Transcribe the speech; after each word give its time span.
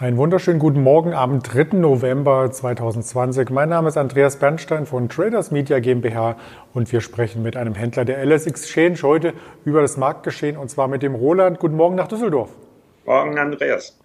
Einen 0.00 0.16
wunderschönen 0.16 0.60
guten 0.60 0.80
Morgen 0.80 1.12
am 1.12 1.42
3. 1.42 1.76
November 1.76 2.52
2020. 2.52 3.50
Mein 3.50 3.68
Name 3.68 3.88
ist 3.88 3.96
Andreas 3.96 4.36
Bernstein 4.36 4.86
von 4.86 5.08
Traders 5.08 5.50
Media 5.50 5.80
GmbH 5.80 6.36
und 6.72 6.92
wir 6.92 7.00
sprechen 7.00 7.42
mit 7.42 7.56
einem 7.56 7.74
Händler 7.74 8.04
der 8.04 8.24
LS 8.24 8.46
Exchange 8.46 8.98
heute 9.02 9.32
über 9.64 9.80
das 9.80 9.96
Marktgeschehen 9.96 10.56
und 10.56 10.70
zwar 10.70 10.86
mit 10.86 11.02
dem 11.02 11.16
Roland. 11.16 11.58
Guten 11.58 11.74
Morgen 11.74 11.96
nach 11.96 12.06
Düsseldorf. 12.06 12.50
Morgen, 13.06 13.36
Andreas. 13.40 13.98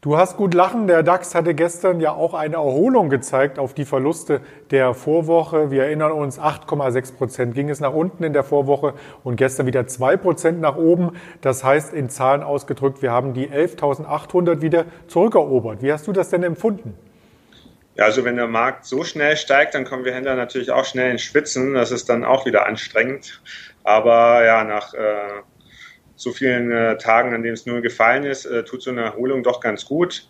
Du 0.00 0.16
hast 0.16 0.36
gut 0.36 0.54
lachen. 0.54 0.86
Der 0.86 1.02
DAX 1.02 1.34
hatte 1.34 1.54
gestern 1.54 1.98
ja 1.98 2.12
auch 2.12 2.32
eine 2.32 2.54
Erholung 2.54 3.10
gezeigt 3.10 3.58
auf 3.58 3.74
die 3.74 3.84
Verluste 3.84 4.40
der 4.70 4.94
Vorwoche. 4.94 5.72
Wir 5.72 5.86
erinnern 5.86 6.12
uns, 6.12 6.38
8,6 6.38 7.16
Prozent 7.16 7.54
ging 7.56 7.68
es 7.68 7.80
nach 7.80 7.92
unten 7.92 8.22
in 8.22 8.32
der 8.32 8.44
Vorwoche 8.44 8.94
und 9.24 9.34
gestern 9.34 9.66
wieder 9.66 9.88
2 9.88 10.16
Prozent 10.16 10.60
nach 10.60 10.76
oben. 10.76 11.16
Das 11.40 11.64
heißt, 11.64 11.92
in 11.94 12.10
Zahlen 12.10 12.44
ausgedrückt, 12.44 13.02
wir 13.02 13.10
haben 13.10 13.34
die 13.34 13.48
11.800 13.48 14.60
wieder 14.60 14.84
zurückerobert. 15.08 15.82
Wie 15.82 15.92
hast 15.92 16.06
du 16.06 16.12
das 16.12 16.30
denn 16.30 16.44
empfunden? 16.44 16.96
Ja, 17.96 18.04
also 18.04 18.24
wenn 18.24 18.36
der 18.36 18.46
Markt 18.46 18.84
so 18.84 19.02
schnell 19.02 19.36
steigt, 19.36 19.74
dann 19.74 19.84
kommen 19.84 20.04
wir 20.04 20.14
Händler 20.14 20.36
natürlich 20.36 20.70
auch 20.70 20.84
schnell 20.84 21.10
in 21.10 21.18
Schwitzen. 21.18 21.74
Das 21.74 21.90
ist 21.90 22.08
dann 22.08 22.24
auch 22.24 22.46
wieder 22.46 22.66
anstrengend. 22.66 23.42
Aber 23.82 24.44
ja, 24.44 24.62
nach 24.62 24.94
äh, 24.94 25.42
so 26.18 26.32
vielen 26.32 26.70
äh, 26.72 26.98
Tagen, 26.98 27.32
an 27.32 27.42
denen 27.42 27.54
es 27.54 27.64
nur 27.64 27.80
gefallen 27.80 28.24
ist, 28.24 28.44
äh, 28.44 28.64
tut 28.64 28.82
so 28.82 28.90
eine 28.90 29.02
Erholung 29.02 29.42
doch 29.42 29.60
ganz 29.60 29.84
gut. 29.84 30.28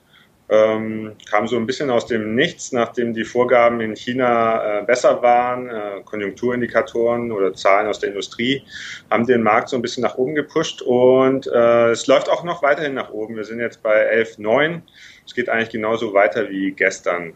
Ähm, 0.50 1.12
kam 1.28 1.46
so 1.46 1.56
ein 1.56 1.66
bisschen 1.66 1.90
aus 1.90 2.06
dem 2.06 2.34
Nichts, 2.34 2.72
nachdem 2.72 3.12
die 3.12 3.24
Vorgaben 3.24 3.80
in 3.80 3.94
China 3.94 4.80
äh, 4.80 4.82
besser 4.82 5.20
waren, 5.20 5.68
äh, 5.68 6.02
Konjunkturindikatoren 6.04 7.32
oder 7.32 7.52
Zahlen 7.52 7.86
aus 7.86 7.98
der 7.98 8.10
Industrie 8.10 8.62
haben 9.10 9.26
den 9.26 9.42
Markt 9.42 9.68
so 9.68 9.76
ein 9.76 9.82
bisschen 9.82 10.02
nach 10.02 10.16
oben 10.16 10.34
gepusht 10.34 10.80
und 10.80 11.46
äh, 11.48 11.90
es 11.90 12.06
läuft 12.06 12.30
auch 12.30 12.44
noch 12.44 12.62
weiterhin 12.62 12.94
nach 12.94 13.10
oben. 13.10 13.36
Wir 13.36 13.44
sind 13.44 13.60
jetzt 13.60 13.82
bei 13.82 14.10
11,9. 14.10 14.80
Es 15.26 15.34
geht 15.34 15.50
eigentlich 15.50 15.70
genauso 15.70 16.14
weiter 16.14 16.48
wie 16.48 16.72
gestern. 16.72 17.34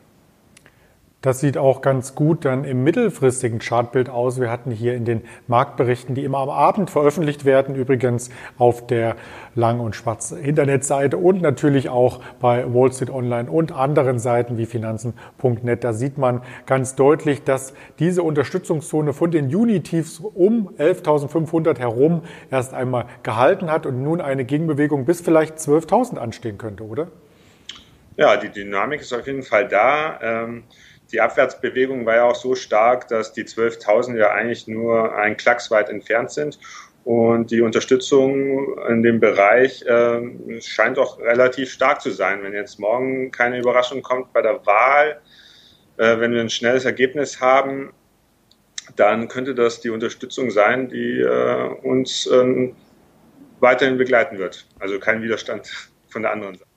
Das 1.23 1.39
sieht 1.39 1.57
auch 1.57 1.83
ganz 1.83 2.17
gut 2.17 2.45
dann 2.45 2.65
im 2.65 2.83
mittelfristigen 2.83 3.61
Chartbild 3.61 4.11
aus. 4.11 4.41
Wir 4.41 4.51
hatten 4.51 4.73
hier 4.73 4.97
in 4.97 5.05
den 5.05 5.23
Marktberichten, 5.47 6.17
die 6.17 6.25
immer 6.25 6.39
am 6.39 6.51
Abend 6.51 6.91
veröffentlicht 6.91 7.45
werden, 7.45 7.77
übrigens 7.77 8.31
auf 8.59 8.89
der 8.89 9.15
Lang- 9.55 9.79
und 9.79 9.95
Schwarz 9.95 10.33
Internetseite 10.33 11.17
und 11.19 11.41
natürlich 11.41 11.89
auch 11.89 12.21
bei 12.41 12.65
Wall 12.75 12.93
Street 12.93 13.11
Online 13.11 13.49
und 13.49 13.71
anderen 13.71 14.19
Seiten 14.19 14.59
wie 14.59 14.67
Finanzen.net. 14.67 15.85
Da 15.85 15.93
sieht 15.93 16.19
man 16.19 16.43
ganz 16.67 16.97
deutlich, 16.97 17.45
dass 17.45 17.73
diese 18.01 18.25
Unterstützungszone 18.25 19.13
von 19.13 19.31
den 19.31 19.49
Juni-Tiefs 19.49 20.19
um 20.19 20.71
11.500 20.77 21.79
herum 21.79 22.23
erst 22.51 22.75
einmal 22.75 23.05
gehalten 23.23 23.71
hat 23.71 23.87
und 23.87 24.03
nun 24.03 24.21
eine 24.21 24.45
Gegenbewegung 24.45 25.05
bis 25.05 25.21
vielleicht 25.21 25.59
12.000 25.59 26.19
anstehen 26.19 26.59
könnte, 26.59 26.83
oder? 26.83 27.13
Ja, 28.17 28.37
die 28.37 28.49
Dynamik 28.49 29.03
ist 29.03 29.13
auf 29.13 29.27
jeden 29.27 29.45
Fall 29.45 29.69
da. 29.69 30.19
Ähm 30.21 30.65
die 31.13 31.21
Abwärtsbewegung 31.21 32.07
war 32.07 32.17
ja 32.17 32.25
auch 32.25 32.35
so 32.35 32.55
stark, 32.55 33.09
dass 33.09 33.33
die 33.33 33.45
12.000 33.45 34.17
ja 34.17 34.31
eigentlich 34.31 34.67
nur 34.67 35.15
ein 35.15 35.37
Klacks 35.37 35.71
weit 35.71 35.89
entfernt 35.89 36.31
sind. 36.31 36.59
Und 37.05 37.51
die 37.51 37.61
Unterstützung 37.63 38.79
in 38.89 39.03
dem 39.03 39.19
Bereich 39.19 39.83
äh, 39.83 40.61
scheint 40.61 40.99
auch 40.99 41.19
relativ 41.19 41.71
stark 41.71 42.01
zu 42.01 42.11
sein. 42.11 42.43
Wenn 42.43 42.53
jetzt 42.53 42.79
morgen 42.79 43.31
keine 43.33 43.59
Überraschung 43.59 44.03
kommt 44.03 44.33
bei 44.33 44.41
der 44.41 44.65
Wahl, 44.67 45.21
äh, 45.97 46.19
wenn 46.19 46.33
wir 46.33 46.41
ein 46.41 46.51
schnelles 46.51 46.85
Ergebnis 46.85 47.41
haben, 47.41 47.93
dann 48.97 49.29
könnte 49.29 49.55
das 49.55 49.81
die 49.81 49.91
Unterstützung 49.91 50.51
sein, 50.51 50.89
die 50.89 51.21
äh, 51.21 51.69
uns 51.83 52.29
ähm, 52.33 52.77
weiterhin 53.61 53.99
begleiten 53.99 54.39
wird. 54.39 54.67
Also 54.79 54.99
kein 54.99 55.23
Widerstand 55.23 55.69
von 56.09 56.23
der 56.23 56.33
anderen 56.33 56.55
Seite. 56.55 56.72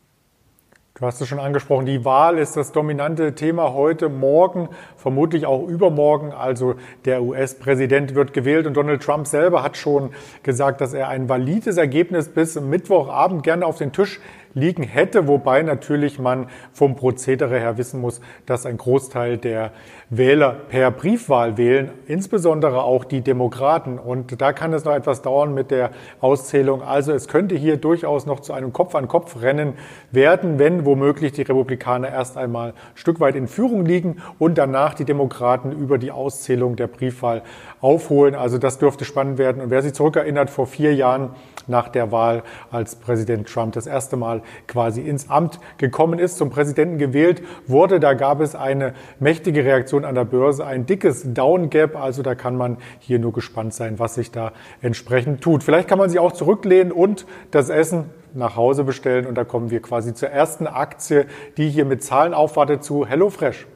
Du 0.98 1.06
hast 1.06 1.20
es 1.20 1.28
schon 1.28 1.40
angesprochen, 1.40 1.86
die 1.86 2.06
Wahl 2.06 2.38
ist 2.38 2.56
das 2.56 2.72
dominante 2.72 3.36
Thema 3.36 3.74
heute, 3.74 4.08
morgen, 4.08 4.70
vermutlich 4.96 5.46
auch 5.46 5.68
übermorgen. 5.68 6.32
Also 6.32 6.76
der 7.04 7.22
US-Präsident 7.22 8.16
wird 8.16 8.32
gewählt 8.32 8.66
und 8.66 8.76
Donald 8.76 9.04
Trump 9.04 9.28
selber 9.28 9.62
hat 9.62 9.76
schon 9.76 10.12
gesagt, 10.44 10.80
dass 10.80 10.94
er 10.94 11.10
ein 11.10 11.28
valides 11.28 11.76
Ergebnis 11.76 12.30
bis 12.30 12.58
Mittwochabend 12.58 13.44
gerne 13.44 13.66
auf 13.66 13.78
den 13.78 13.92
Tisch 13.92 14.22
liegen 14.56 14.84
hätte, 14.84 15.28
wobei 15.28 15.62
natürlich 15.62 16.18
man 16.18 16.48
vom 16.74 16.96
Prozedere 16.96 17.60
her 17.60 17.78
wissen 17.78 18.02
muss, 18.02 18.22
dass 18.46 18.66
ein 18.66 18.78
Großteil 18.78 19.38
der 19.38 19.72
Wähler 20.10 20.56
per 20.70 20.92
Briefwahl 20.92 21.58
wählen, 21.58 21.92
insbesondere 22.08 22.84
auch 22.84 23.04
die 23.04 23.22
Demokraten. 23.22 24.00
Und 24.00 24.42
da 24.42 24.54
kann 24.54 24.74
es 24.74 24.86
noch 24.86 24.94
etwas 24.94 25.22
dauern 25.22 25.54
mit 25.54 25.72
der 25.72 25.92
Auszählung. 26.22 26.82
Also 26.82 27.12
es 27.12 27.28
könnte 27.28 27.56
hier 27.56 27.78
durchaus 27.78 28.26
noch 28.26 28.40
zu 28.40 28.54
einem 28.54 28.72
Kopf-an-Kopf-Rennen 28.72 29.74
werden, 30.12 30.58
wenn 30.58 30.86
womöglich 30.86 31.34
die 31.34 31.42
Republikaner 31.42 32.10
erst 32.10 32.38
einmal 32.38 32.70
ein 32.70 32.74
Stück 32.96 33.20
weit 33.20 33.36
in 33.36 33.48
Führung 33.48 33.86
liegen 33.86 34.22
und 34.40 34.58
danach 34.58 34.94
die 34.94 35.06
Demokraten 35.06 35.72
über 35.72 35.98
die 35.98 36.12
Auszählung 36.12 36.76
der 36.76 36.88
Briefwahl 36.88 37.42
aufholen. 37.82 38.36
Also 38.36 38.58
das 38.58 38.78
dürfte 38.78 39.04
spannend 39.04 39.38
werden. 39.38 39.62
Und 39.62 39.70
wer 39.70 39.82
sich 39.82 39.94
zurückerinnert, 39.94 40.50
vor 40.50 40.66
vier 40.66 40.96
Jahren 40.96 41.32
nach 41.68 41.90
der 41.90 42.12
Wahl, 42.12 42.44
als 42.72 42.96
Präsident 42.96 43.48
Trump 43.48 43.74
das 43.74 43.88
erste 43.88 44.18
Mal 44.18 44.42
quasi 44.68 45.02
ins 45.02 45.30
Amt 45.30 45.60
gekommen 45.78 46.20
ist, 46.20 46.38
zum 46.38 46.50
Präsidenten 46.50 46.98
gewählt 46.98 47.42
wurde. 47.68 48.00
Da 48.00 48.14
gab 48.14 48.42
es 48.42 48.56
eine 48.56 48.94
mächtige 49.20 49.64
Reaktion 49.66 50.06
an 50.06 50.16
der 50.16 50.26
Börse, 50.26 50.66
ein 50.66 50.86
dickes 50.86 51.34
Down 51.34 51.70
Gap. 51.70 51.96
Also 51.96 52.24
da 52.24 52.36
kann 52.36 52.56
man 52.58 52.78
hier 53.00 53.20
nur 53.20 53.34
gespannt 53.34 53.74
sein, 53.74 54.00
was 54.00 54.16
sich 54.16 54.32
da 54.32 54.52
entsprechend 54.82 55.42
tut. 55.42 55.64
Vielleicht 55.64 55.88
kann 55.88 55.98
man 55.98 56.10
sich 56.10 56.20
auch 56.20 56.32
zurücklehnen 56.32 56.92
und 56.92 57.26
das 57.52 57.70
Essen 57.70 58.10
nach 58.34 58.56
Hause 58.56 58.84
bestellen. 58.84 59.26
Und 59.26 59.36
da 59.36 59.44
kommen 59.44 59.72
wir 59.72 59.82
quasi 59.82 60.14
zur 60.14 60.30
ersten 60.30 60.68
Aktie, 60.68 61.26
die 61.58 61.70
hier 61.70 61.86
mit 61.86 62.04
Zahlen 62.04 62.34
aufwartet, 62.34 62.84
zu 62.84 63.08
HelloFresh. 63.08 63.68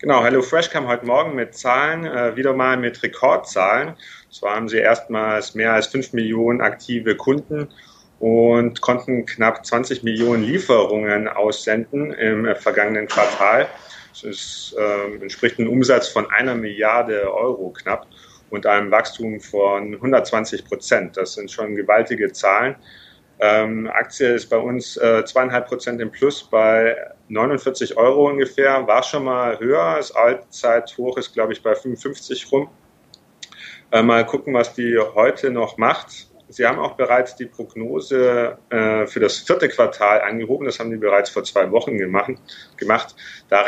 Genau, 0.00 0.22
HelloFresh 0.22 0.70
kam 0.70 0.86
heute 0.86 1.06
Morgen 1.06 1.34
mit 1.34 1.56
Zahlen, 1.56 2.04
äh, 2.04 2.36
wieder 2.36 2.52
mal 2.52 2.76
mit 2.76 3.02
Rekordzahlen. 3.02 3.94
Zwar 4.30 4.54
haben 4.54 4.68
sie 4.68 4.78
erstmals 4.78 5.56
mehr 5.56 5.72
als 5.72 5.88
5 5.88 6.12
Millionen 6.12 6.60
aktive 6.60 7.16
Kunden 7.16 7.68
und 8.20 8.80
konnten 8.80 9.26
knapp 9.26 9.64
20 9.64 10.02
Millionen 10.02 10.42
Lieferungen 10.42 11.28
aussenden 11.28 12.12
im 12.12 12.46
äh, 12.46 12.54
vergangenen 12.54 13.06
Quartal. 13.06 13.68
Das 14.10 14.24
ist, 14.24 14.76
äh, 14.78 15.22
entspricht 15.22 15.58
einem 15.58 15.70
Umsatz 15.70 16.08
von 16.08 16.28
einer 16.30 16.54
Milliarde 16.54 17.32
Euro 17.32 17.70
knapp 17.70 18.06
und 18.50 18.66
einem 18.66 18.90
Wachstum 18.90 19.40
von 19.40 19.94
120 19.94 20.64
Prozent. 20.64 21.16
Das 21.16 21.34
sind 21.34 21.50
schon 21.50 21.76
gewaltige 21.76 22.32
Zahlen. 22.32 22.76
Ähm, 23.40 23.88
Aktie 23.88 24.34
ist 24.34 24.46
bei 24.46 24.56
uns 24.56 24.96
äh, 24.96 25.24
zweieinhalb 25.24 25.68
Prozent 25.68 26.00
im 26.00 26.10
Plus 26.10 26.42
bei 26.42 26.96
49 27.28 27.96
Euro 27.96 28.28
ungefähr. 28.28 28.84
War 28.86 29.02
schon 29.02 29.24
mal 29.24 29.60
höher. 29.60 29.94
Das 29.96 30.10
Allzeithoch 30.10 31.16
ist, 31.18 31.34
glaube 31.34 31.52
ich, 31.52 31.62
bei 31.62 31.74
55 31.74 32.50
rum. 32.50 32.68
Äh, 33.92 34.02
mal 34.02 34.26
gucken, 34.26 34.54
was 34.54 34.74
die 34.74 34.98
heute 35.14 35.50
noch 35.50 35.78
macht. 35.78 36.27
Sie 36.48 36.66
haben 36.66 36.78
auch 36.78 36.96
bereits 36.96 37.36
die 37.36 37.46
Prognose 37.46 38.58
äh, 38.70 39.06
für 39.06 39.20
das 39.20 39.38
vierte 39.38 39.68
Quartal 39.68 40.22
angehoben. 40.22 40.66
Das 40.66 40.78
haben 40.78 40.90
die 40.90 40.96
bereits 40.96 41.30
vor 41.30 41.44
zwei 41.44 41.70
Wochen 41.70 41.98
gemacht. 41.98 42.32
gemacht. 42.76 43.14
Da 43.48 43.66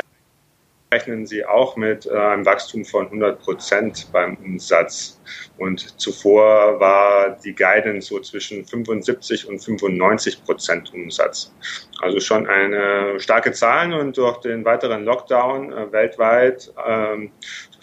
rechnen 0.92 1.26
Sie 1.26 1.44
auch 1.44 1.76
mit 1.76 2.06
äh, 2.06 2.10
einem 2.10 2.44
Wachstum 2.44 2.84
von 2.84 3.06
100 3.06 3.40
Prozent 3.40 4.08
beim 4.12 4.36
Umsatz. 4.36 5.20
Und 5.58 6.00
zuvor 6.00 6.80
war 6.80 7.38
die 7.44 7.54
Guidance 7.54 8.08
so 8.08 8.20
zwischen 8.20 8.64
75 8.64 9.48
und 9.48 9.60
95 9.60 10.44
Prozent 10.44 10.92
Umsatz. 10.92 11.52
Also 12.00 12.18
schon 12.20 12.46
eine 12.46 13.20
starke 13.20 13.52
Zahl 13.52 13.92
und 13.92 14.16
durch 14.16 14.38
den 14.38 14.64
weiteren 14.64 15.04
Lockdown 15.04 15.72
äh, 15.72 15.92
weltweit 15.92 16.72
ähm, 16.86 17.30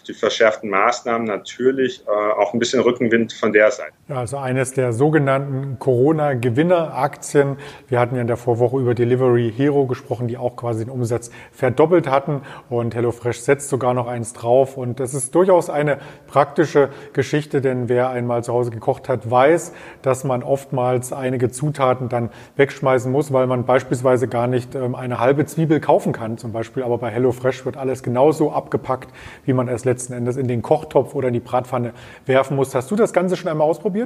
die 0.08 0.14
verschärften 0.14 0.70
Maßnahmen 0.70 1.28
natürlich 1.28 2.02
äh, 2.08 2.10
auch 2.10 2.54
ein 2.54 2.60
bisschen 2.60 2.82
Rückenwind 2.82 3.34
von 3.34 3.52
der 3.52 3.72
Seite. 3.72 3.97
Also 4.10 4.38
eines 4.38 4.72
der 4.72 4.94
sogenannten 4.94 5.80
Corona-Gewinner-Aktien. 5.80 7.58
Wir 7.90 8.00
hatten 8.00 8.16
ja 8.16 8.22
in 8.22 8.28
der 8.28 8.38
Vorwoche 8.38 8.80
über 8.80 8.96
Delivery 8.96 9.52
Hero 9.54 9.86
gesprochen, 9.86 10.30
die 10.30 10.38
auch 10.38 10.56
quasi 10.56 10.86
den 10.86 10.94
Umsatz 10.94 11.30
verdoppelt 11.52 12.10
hatten 12.10 12.40
und 12.70 12.96
HelloFresh 12.96 13.42
setzt 13.42 13.68
sogar 13.68 13.94
noch 13.94 14.08
eins 14.08 14.32
drauf 14.32 14.78
und 14.78 15.02
das 15.02 15.14
ist 15.14 15.36
durchaus 15.36 15.70
eine 15.70 15.98
praktische 16.26 16.88
Geschichte, 17.12 17.60
denn 17.60 17.90
wer 17.90 18.10
einmal 18.10 18.46
zu 18.46 18.54
Hause 18.54 18.72
gekocht 18.72 19.10
hat, 19.10 19.30
weiß, 19.30 19.74
dass 20.04 20.24
man 20.24 20.42
oftmals 20.42 21.12
einige 21.12 21.52
Zutaten 21.52 22.08
dann 22.08 22.30
wegschmeißen 22.56 23.12
muss, 23.12 23.34
weil 23.34 23.46
man 23.46 23.66
beispielsweise 23.66 24.30
gar 24.30 24.48
nicht 24.48 24.74
ähm, 24.74 24.96
eine 24.96 25.20
halbe 25.20 25.46
Zwiebel 25.46 25.82
kaufen 25.82 26.14
kann 26.14 26.38
zum 26.38 26.54
Beispiel, 26.54 26.84
aber 26.84 26.98
bei 26.98 27.10
HelloFresh 27.10 27.66
wird 27.66 27.76
alles 27.76 28.04
genauso 28.04 28.54
abgepackt, 28.54 29.10
wie 29.44 29.52
man 29.52 29.68
es 29.68 29.84
letzten 29.84 30.14
Endes 30.14 30.38
in 30.38 30.48
den 30.48 30.62
Kochtopf 30.62 31.14
oder 31.14 31.28
in 31.28 31.34
die 31.34 31.42
Bratpfanne 31.42 31.92
werfen 32.26 32.56
musst. 32.56 32.74
Hast 32.74 32.90
du 32.90 32.96
das 32.96 33.12
Ganze 33.12 33.36
schon 33.36 33.52
einmal 33.52 33.68
ausprobiert? 33.68 33.97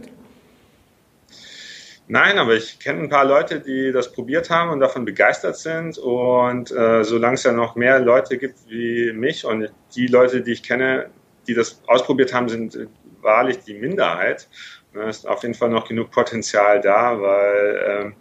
Nein, 2.08 2.38
aber 2.40 2.56
ich 2.56 2.78
kenne 2.80 3.04
ein 3.04 3.10
paar 3.10 3.24
Leute, 3.24 3.62
die 3.62 3.92
das 3.94 4.12
probiert 4.12 4.50
haben 4.50 4.70
und 4.70 4.82
davon 4.82 5.06
begeistert 5.06 5.58
sind. 5.58 5.98
Und 5.98 6.70
äh, 6.72 7.06
solange 7.06 7.36
es 7.36 7.44
ja 7.44 7.54
noch 7.54 7.76
mehr 7.76 8.00
Leute 8.00 8.38
gibt 8.38 8.58
wie 8.68 9.14
mich 9.14 9.46
und 9.46 9.72
die 9.96 10.08
Leute, 10.08 10.42
die 10.42 10.52
ich 10.52 10.62
kenne, 10.64 11.10
die 11.48 11.54
das 11.54 11.82
ausprobiert 11.88 12.34
haben, 12.34 12.50
sind 12.50 12.78
wahrlich 13.22 13.60
die 13.60 13.76
Minderheit. 13.76 14.50
Da 14.94 15.08
ist 15.08 15.26
auf 15.26 15.44
jeden 15.44 15.56
Fall 15.56 15.70
noch 15.70 15.88
genug 15.88 16.12
Potenzial 16.12 16.82
da, 16.82 17.22
weil 17.22 17.86
ähm, 17.88 18.16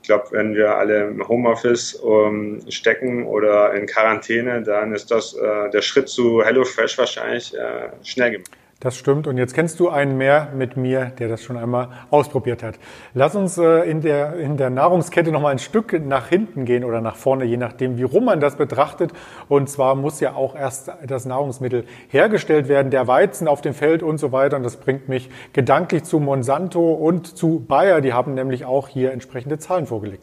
ich 0.00 0.08
glaube, 0.08 0.28
wenn 0.30 0.54
wir 0.54 0.76
alle 0.76 1.08
im 1.08 1.28
Homeoffice 1.28 1.96
um, 1.96 2.60
ähm, 2.60 2.70
stecken 2.70 3.26
oder 3.26 3.74
in 3.74 3.86
Quarantäne, 3.86 4.62
dann 4.62 4.94
ist 4.94 5.10
das 5.10 5.34
äh, 5.34 5.70
der 5.70 5.82
Schritt 5.82 6.08
zu 6.08 6.42
HelloFresh 6.42 6.96
wahrscheinlich 6.96 7.54
äh, 7.54 7.90
schnell 8.02 8.32
gemacht. 8.32 8.63
Das 8.84 8.98
stimmt. 8.98 9.26
Und 9.26 9.38
jetzt 9.38 9.54
kennst 9.54 9.80
du 9.80 9.88
einen 9.88 10.18
mehr 10.18 10.50
mit 10.54 10.76
mir, 10.76 11.06
der 11.06 11.28
das 11.28 11.42
schon 11.42 11.56
einmal 11.56 11.88
ausprobiert 12.10 12.62
hat. 12.62 12.74
Lass 13.14 13.34
uns 13.34 13.56
äh, 13.56 13.90
in 13.90 14.02
der, 14.02 14.34
in 14.34 14.58
der 14.58 14.68
Nahrungskette 14.68 15.32
noch 15.32 15.40
mal 15.40 15.48
ein 15.48 15.58
Stück 15.58 15.98
nach 16.04 16.28
hinten 16.28 16.66
gehen 16.66 16.84
oder 16.84 17.00
nach 17.00 17.16
vorne, 17.16 17.46
je 17.46 17.56
nachdem, 17.56 17.96
wie 17.96 18.02
rum 18.02 18.26
man 18.26 18.40
das 18.40 18.56
betrachtet. 18.56 19.10
Und 19.48 19.70
zwar 19.70 19.94
muss 19.94 20.20
ja 20.20 20.34
auch 20.34 20.54
erst 20.54 20.92
das 21.06 21.24
Nahrungsmittel 21.24 21.86
hergestellt 22.08 22.68
werden, 22.68 22.90
der 22.90 23.06
Weizen 23.06 23.48
auf 23.48 23.62
dem 23.62 23.72
Feld 23.72 24.02
und 24.02 24.18
so 24.18 24.32
weiter. 24.32 24.58
Und 24.58 24.64
das 24.64 24.76
bringt 24.76 25.08
mich 25.08 25.30
gedanklich 25.54 26.04
zu 26.04 26.20
Monsanto 26.20 26.92
und 26.92 27.38
zu 27.38 27.64
Bayer. 27.66 28.02
Die 28.02 28.12
haben 28.12 28.34
nämlich 28.34 28.66
auch 28.66 28.88
hier 28.88 29.12
entsprechende 29.12 29.58
Zahlen 29.58 29.86
vorgelegt. 29.86 30.22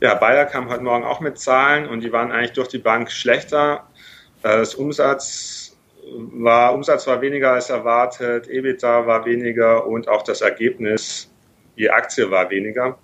Ja, 0.00 0.14
Bayer 0.14 0.46
kam 0.46 0.70
heute 0.70 0.82
Morgen 0.82 1.04
auch 1.04 1.20
mit 1.20 1.38
Zahlen 1.38 1.86
und 1.86 2.00
die 2.00 2.14
waren 2.14 2.32
eigentlich 2.32 2.54
durch 2.54 2.68
die 2.68 2.78
Bank 2.78 3.10
schlechter. 3.10 3.82
Das 4.42 4.74
Umsatz 4.74 5.61
war, 6.16 6.74
Umsatz 6.74 7.06
war 7.06 7.20
weniger 7.20 7.52
als 7.52 7.70
erwartet, 7.70 8.48
EBITDA 8.48 9.06
war 9.06 9.24
weniger 9.24 9.86
und 9.86 10.08
auch 10.08 10.22
das 10.22 10.40
Ergebnis, 10.40 11.30
die 11.76 11.90
Aktie 11.90 12.30
war 12.30 12.50
weniger. 12.50 12.98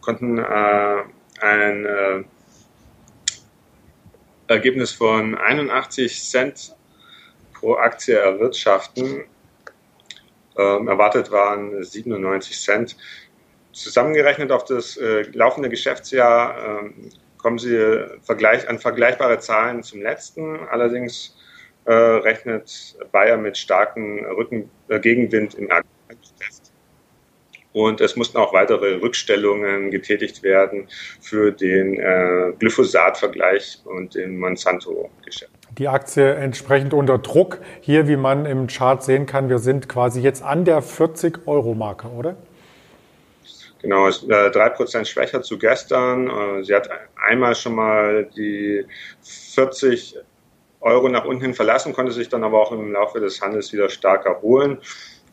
Konnten 0.00 0.38
äh, 0.38 1.02
ein 1.40 1.86
äh, 1.86 2.24
Ergebnis 4.48 4.92
von 4.92 5.36
81 5.36 6.28
Cent 6.28 6.74
pro 7.54 7.74
Aktie 7.74 8.16
erwirtschaften. 8.16 9.24
Ähm, 10.56 10.88
erwartet 10.88 11.30
waren 11.30 11.82
97 11.84 12.60
Cent. 12.60 12.96
Zusammengerechnet 13.72 14.50
auf 14.50 14.64
das 14.64 14.96
äh, 14.96 15.22
laufende 15.32 15.68
Geschäftsjahr 15.68 16.82
ähm, 16.82 17.10
kommen 17.38 17.58
sie 17.58 18.04
vergleich, 18.22 18.68
an 18.68 18.78
vergleichbare 18.78 19.38
Zahlen 19.38 19.82
zum 19.82 20.02
letzten. 20.02 20.58
Allerdings 20.68 21.36
äh, 21.84 21.92
rechnet 21.92 22.96
Bayer 23.12 23.36
mit 23.36 23.56
starken 23.56 24.24
Rücken, 24.26 24.70
äh, 24.88 25.00
Gegenwind 25.00 25.54
im 25.54 25.68
Test. 26.38 26.72
Und 27.72 28.00
es 28.00 28.16
mussten 28.16 28.38
auch 28.38 28.52
weitere 28.52 28.94
Rückstellungen 28.96 29.90
getätigt 29.90 30.42
werden 30.42 30.88
für 31.20 31.52
den 31.52 31.98
äh, 32.00 32.52
Glyphosat-Vergleich 32.58 33.80
und 33.84 34.14
den 34.16 34.38
Monsanto-Geschäft. 34.38 35.52
Die 35.78 35.86
Aktie 35.86 36.34
entsprechend 36.34 36.92
unter 36.92 37.18
Druck. 37.18 37.60
Hier, 37.80 38.08
wie 38.08 38.16
man 38.16 38.44
im 38.44 38.66
Chart 38.66 39.02
sehen 39.04 39.26
kann, 39.26 39.48
wir 39.48 39.60
sind 39.60 39.88
quasi 39.88 40.20
jetzt 40.20 40.42
an 40.42 40.64
der 40.64 40.82
40-Euro-Marke, 40.82 42.08
oder? 42.08 42.36
Genau, 43.82 44.08
ist 44.08 44.28
äh, 44.28 44.50
drei 44.50 44.68
Prozent 44.68 45.08
schwächer 45.08 45.42
zu 45.42 45.58
gestern. 45.58 46.28
Äh, 46.28 46.64
sie 46.64 46.74
hat 46.74 46.90
einmal 47.16 47.54
schon 47.54 47.76
mal 47.76 48.28
die 48.36 48.84
40 49.22 50.18
Euro 50.80 51.08
nach 51.08 51.24
unten 51.24 51.54
verlassen, 51.54 51.92
konnte 51.92 52.12
sich 52.12 52.28
dann 52.28 52.44
aber 52.44 52.60
auch 52.60 52.72
im 52.72 52.92
Laufe 52.92 53.20
des 53.20 53.40
Handels 53.40 53.72
wieder 53.72 53.88
stark 53.88 54.26
erholen. 54.26 54.78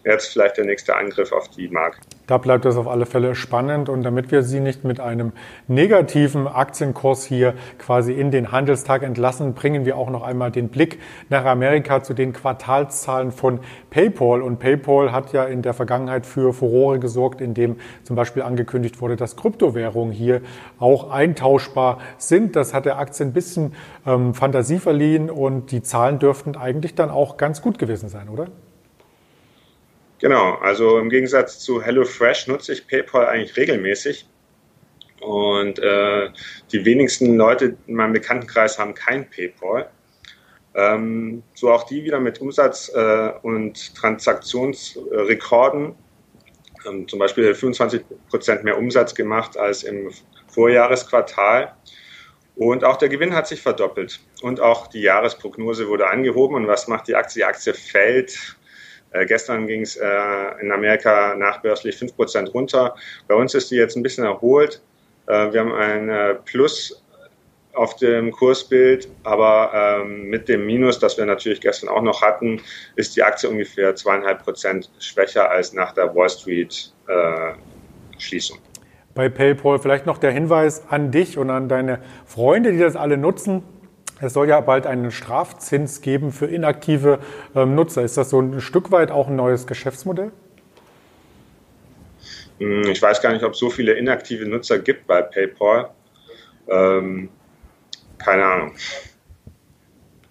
Jetzt 0.07 0.31
vielleicht 0.31 0.56
der 0.56 0.63
nächste 0.63 0.95
Angriff 0.95 1.33
auf 1.33 1.50
die 1.50 1.68
Marke. 1.68 1.98
Da 2.27 2.38
bleibt 2.38 2.63
es 2.63 2.77
auf 2.77 2.88
alle 2.88 3.06
Fälle 3.06 3.36
spannend 3.36 3.89
und 3.89 4.04
damit 4.04 4.31
wir 4.31 4.42
Sie 4.42 4.62
nicht 4.62 4.86
mit 4.86 5.01
einem 5.01 5.33
negativen 5.68 6.48
Aktienkurs 6.48 7.25
hier 7.25 7.56
quasi 7.77 8.13
in 8.13 8.31
den 8.31 8.54
Handelstag 8.54 9.04
entlassen, 9.04 9.54
bringen 9.54 9.86
wir 9.86 9.98
auch 9.98 10.09
noch 10.09 10.24
einmal 10.24 10.50
den 10.50 10.69
Blick 10.69 11.00
nach 11.27 11.44
Amerika 11.44 12.04
zu 12.04 12.13
den 12.13 12.31
Quartalszahlen 12.31 13.33
von 13.33 13.59
PayPal. 13.89 14.42
Und 14.42 14.59
PayPal 14.59 15.12
hat 15.12 15.33
ja 15.33 15.44
in 15.44 15.62
der 15.62 15.74
Vergangenheit 15.74 16.25
für 16.25 16.53
Furore 16.53 17.00
gesorgt, 17.00 17.42
indem 17.42 17.75
zum 18.03 18.15
Beispiel 18.15 18.44
angekündigt 18.44 19.01
wurde, 19.01 19.18
dass 19.18 19.36
Kryptowährungen 19.36 20.13
hier 20.13 20.39
auch 20.80 21.12
eintauschbar 21.12 22.00
sind. 22.18 22.56
Das 22.56 22.74
hat 22.74 22.86
der 22.86 22.98
Aktie 22.98 23.25
ein 23.25 23.33
bisschen 23.33 23.74
ähm, 24.06 24.33
Fantasie 24.33 24.80
verliehen 24.80 25.30
und 25.30 25.71
die 25.71 25.81
Zahlen 25.81 26.18
dürften 26.18 26.56
eigentlich 26.56 26.95
dann 26.95 27.10
auch 27.10 27.36
ganz 27.36 27.62
gut 27.62 27.77
gewesen 27.77 28.07
sein, 28.07 28.30
oder? 28.30 28.48
Genau, 30.19 30.55
also 30.55 30.97
im 30.97 31.09
Gegensatz 31.09 31.59
zu 31.59 31.81
HelloFresh 31.81 32.47
nutze 32.47 32.73
ich 32.73 32.87
PayPal 32.87 33.27
eigentlich 33.27 33.55
regelmäßig. 33.55 34.27
Und 35.21 35.79
äh, 35.79 36.29
die 36.71 36.85
wenigsten 36.85 37.37
Leute 37.37 37.77
in 37.87 37.95
meinem 37.95 38.13
Bekanntenkreis 38.13 38.79
haben 38.79 38.93
kein 38.93 39.29
PayPal. 39.29 39.89
Ähm, 40.75 41.43
so 41.53 41.71
auch 41.71 41.83
die 41.83 42.03
wieder 42.03 42.19
mit 42.19 42.39
Umsatz- 42.39 42.91
äh, 42.93 43.31
und 43.41 43.95
Transaktionsrekorden. 43.95 45.95
Ähm, 46.87 47.07
zum 47.07 47.19
Beispiel 47.19 47.53
25 47.53 48.03
Prozent 48.29 48.63
mehr 48.63 48.77
Umsatz 48.77 49.15
gemacht 49.15 49.57
als 49.57 49.83
im 49.83 50.11
Vorjahresquartal. 50.47 51.75
Und 52.55 52.83
auch 52.83 52.97
der 52.97 53.09
Gewinn 53.09 53.35
hat 53.35 53.47
sich 53.47 53.61
verdoppelt. 53.61 54.19
Und 54.41 54.61
auch 54.61 54.87
die 54.87 55.01
Jahresprognose 55.01 55.87
wurde 55.87 56.07
angehoben. 56.07 56.55
Und 56.55 56.67
was 56.67 56.87
macht 56.87 57.07
die 57.07 57.15
Aktie? 57.15 57.41
Die 57.41 57.45
Aktie 57.45 57.73
fällt 57.73 58.57
äh, 59.12 59.25
gestern 59.25 59.68
ging 59.68 59.81
es 59.81 59.95
äh, 59.95 60.07
in 60.62 60.71
Amerika 60.71 61.36
nachbörslich 61.36 61.95
5% 61.95 62.51
runter. 62.51 62.95
Bei 63.27 63.36
uns 63.36 63.54
ist 63.54 63.71
die 63.71 63.75
jetzt 63.75 63.95
ein 63.95 64.04
bisschen 64.04 64.25
erholt. 64.25 64.81
Äh, 65.27 65.54
wir 65.54 65.59
haben 65.62 65.74
ein 65.74 66.09
äh, 66.09 66.36
Plus 66.45 67.04
auf 67.74 67.95
dem 67.98 68.31
Kursbild, 68.31 69.07
aber 69.24 70.01
ähm, 70.01 70.30
mit 70.30 70.50
dem 70.50 70.65
Minus, 70.65 71.00
das 71.00 71.18
wir 71.18 71.25
natürlich 71.25 71.62
gestern 71.62 71.89
auch 71.89 72.01
noch 72.01 72.21
hatten, 72.21 72.59
ist 72.95 73.15
die 73.15 73.24
Aktie 73.24 73.50
ungefähr 73.50 73.95
zweieinhalb 73.95 74.44
Prozent 74.44 74.89
schwächer 75.00 75.50
als 75.50 75.74
nach 75.74 75.94
der 75.94 76.13
Wall 76.15 76.30
Street 76.30 76.92
äh, 77.07 77.53
Schließung. 78.18 78.57
Bei 79.13 79.30
PayPal 79.30 79.80
vielleicht 79.80 80.06
noch 80.06 80.18
der 80.18 80.31
Hinweis 80.31 80.83
an 80.89 81.12
dich 81.12 81.38
und 81.38 81.50
an 81.50 81.69
deine 81.69 82.00
Freunde, 82.25 82.71
die 82.71 82.80
das 82.80 82.95
alle 82.95 83.18
nutzen. 83.18 83.63
Es 84.19 84.33
soll 84.33 84.49
ja 84.49 84.59
bald 84.61 84.87
einen 84.87 85.11
Strafzins 85.11 86.01
geben 86.01 86.31
für 86.31 86.47
inaktive 86.47 87.19
ähm, 87.55 87.75
Nutzer. 87.75 88.03
Ist 88.03 88.17
das 88.17 88.29
so 88.29 88.39
ein 88.39 88.61
Stück 88.61 88.91
weit 88.91 89.11
auch 89.11 89.27
ein 89.27 89.35
neues 89.35 89.67
Geschäftsmodell? 89.67 90.31
Hm, 92.59 92.83
ich 92.88 93.01
weiß 93.01 93.21
gar 93.21 93.33
nicht, 93.33 93.43
ob 93.43 93.53
es 93.53 93.59
so 93.59 93.69
viele 93.69 93.93
inaktive 93.93 94.47
Nutzer 94.47 94.79
gibt 94.79 95.05
bei 95.07 95.21
PayPal. 95.21 95.91
Ähm, 96.67 97.29
keine 98.17 98.45
Ahnung. 98.45 98.75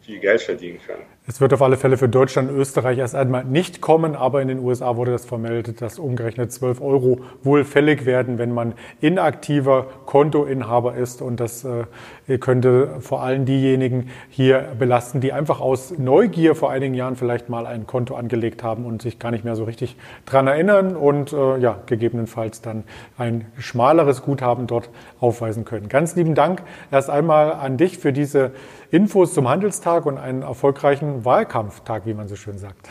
Viel 0.02 0.19
Geld 0.19 0.43
verdienen 0.43 0.81
können. 0.85 1.05
Es 1.28 1.40
wird 1.40 1.52
auf 1.52 1.61
alle 1.61 1.76
Fälle 1.76 1.97
für 1.97 2.09
Deutschland 2.09 2.50
und 2.50 2.56
Österreich 2.56 2.99
erst 2.99 3.16
einmal 3.16 3.45
nicht 3.45 3.80
kommen, 3.80 4.14
aber 4.14 4.42
in 4.42 4.47
den 4.47 4.61
USA 4.61 4.95
wurde 4.95 5.11
das 5.11 5.25
vermeldet, 5.25 5.83
dass 5.83 5.99
umgerechnet 5.99 6.52
12 6.52 6.80
Euro 6.80 7.18
wohl 7.42 7.64
fällig 7.64 8.06
werden, 8.06 8.38
wenn 8.38 8.54
man 8.54 8.75
inaktiver 9.00 9.88
Kontoinhaber 10.06 10.95
ist. 10.95 11.23
Und 11.23 11.40
das 11.40 11.64
äh, 11.64 12.38
könnte 12.38 13.00
vor 13.00 13.25
allem 13.25 13.45
diejenigen 13.45 14.11
hier 14.30 14.68
belasten, 14.78 15.21
die 15.21 15.33
einfach 15.33 15.61
aus 15.61 15.99
Neugier 15.99 16.54
vor 16.54 16.71
einigen 16.71 16.95
Jahren 16.95 17.16
vielleicht 17.16 17.49
mal 17.49 17.66
ein 17.66 17.88
Konto 17.88 18.14
angelegt 18.14 18.62
haben 18.62 18.87
und 18.87 19.02
sich 19.02 19.18
gar 19.18 19.33
nicht 19.33 19.45
mehr 19.45 19.56
so 19.56 19.64
richtig 19.64 19.97
dran 20.26 20.47
erinnern 20.47 20.95
und 20.95 21.33
äh, 21.33 21.59
ja, 21.59 21.80
gegebenenfalls 21.87 22.62
dann 22.62 22.85
ein 23.18 23.47
schmaleres 23.59 24.23
Guthaben 24.23 24.68
dort 24.68 24.90
aufweisen 25.18 25.64
können. 25.64 25.88
Ganz 25.88 26.14
lieben 26.14 26.37
Dank 26.37 26.62
erst 26.92 27.11
einmal 27.11 27.52
an 27.52 27.78
dich 27.78 27.99
für 27.99 28.12
diese 28.12 28.52
Infos 28.92 29.35
zum 29.35 29.49
Handelstag 29.49 30.06
und 30.06 30.18
einen 30.18 30.42
erfolgreichen 30.42 31.16
Wahlkampftag, 31.25 32.07
wie 32.07 32.15
man 32.15 32.29
so 32.29 32.37
schön 32.37 32.59
sagt. 32.59 32.89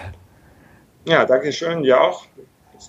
Ja, 1.05 1.25
danke 1.25 1.51
schön, 1.51 1.83
ja 1.83 2.01
auch. 2.01 2.25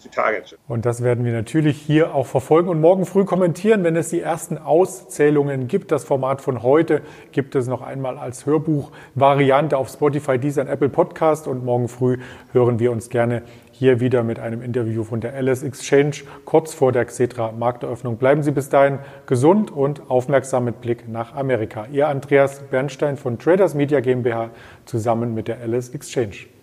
Die 0.02 0.09
Tage. 0.09 0.43
Und 0.69 0.85
das 0.85 1.02
werden 1.02 1.25
wir 1.25 1.33
natürlich 1.33 1.81
hier 1.81 2.14
auch 2.14 2.26
verfolgen 2.26 2.69
und 2.69 2.81
morgen 2.81 3.07
früh 3.07 3.25
kommentieren, 3.25 3.85
wenn 3.85 3.95
es 3.97 4.11
die 4.11 4.21
ersten 4.21 4.59
Auszählungen 4.59 5.69
gibt. 5.69 5.93
Das 5.93 6.05
Format 6.05 6.40
von 6.40 6.62
heute 6.62 7.02
gibt 7.33 7.55
es 7.55 7.69
noch 7.69 7.83
einmal 7.83 8.19
als 8.19 8.47
Hörbuch-Variante 8.47 9.76
auf 9.76 9.88
Spotify, 9.88 10.38
Deezer 10.38 10.62
und 10.62 10.69
Apple 10.69 10.88
Podcast. 10.88 11.47
Und 11.47 11.64
morgen 11.64 11.88
früh 11.88 12.19
hören 12.52 12.78
wir 12.78 12.90
uns 12.90 13.11
gerne 13.11 13.43
hier 13.78 14.00
wieder 14.00 14.23
mit 14.23 14.38
einem 14.38 14.62
Interview 14.62 15.04
von 15.04 15.21
der 15.21 15.40
LS 15.40 15.62
Exchange 15.62 16.16
kurz 16.47 16.73
vor 16.73 16.92
der 16.92 17.04
Xetra 17.04 17.52
Markteröffnung. 17.52 18.16
Bleiben 18.16 18.42
Sie 18.42 18.50
bis 18.50 18.71
dahin 18.71 19.00
gesund 19.26 19.71
und 19.71 20.11
aufmerksam 20.11 20.64
mit 20.64 20.80
Blick 20.80 21.06
nach 21.09 21.35
Amerika. 21.35 21.87
Ihr 21.92 22.09
Andreas 22.09 22.61
Bernstein 22.71 23.18
von 23.18 23.38
Traders 23.38 23.75
Media 23.75 24.00
GmbH 24.00 24.50
zusammen 24.87 25.35
mit 25.35 25.49
der 25.49 25.59
LS 25.66 25.90
Exchange. 25.90 26.55